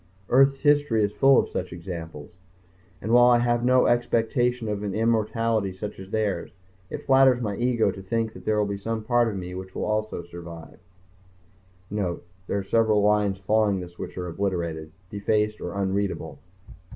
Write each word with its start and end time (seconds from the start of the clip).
Earth's 0.29 0.61
history 0.61 1.03
is 1.03 1.11
full 1.11 1.37
of 1.37 1.47
such 1.47 1.71
examples. 1.71 2.37
And 3.03 3.11
while 3.11 3.29
I 3.29 3.37
have 3.37 3.63
no 3.63 3.85
expectation 3.85 4.67
of 4.67 4.81
an 4.81 4.95
immortality 4.95 5.71
such 5.73 5.99
as 5.99 6.09
theirs, 6.09 6.49
it 6.89 7.05
flatters 7.05 7.39
my 7.39 7.55
ego 7.55 7.91
to 7.91 8.01
think 8.01 8.33
that 8.33 8.43
there 8.43 8.57
will 8.57 8.65
be 8.65 8.79
some 8.79 9.03
part 9.03 9.27
of 9.27 9.37
me 9.37 9.53
which 9.53 9.75
also 9.75 10.17
will 10.17 10.23
survive... 10.23 10.79
_(Note: 11.93 12.21
There 12.47 12.57
are 12.57 12.63
several 12.63 13.03
lines 13.03 13.37
following 13.37 13.79
this 13.79 13.99
which 13.99 14.17
are 14.17 14.25
obliterated, 14.27 14.91
defaced 15.11 15.61
or 15.61 15.75
unreadable. 15.75 16.39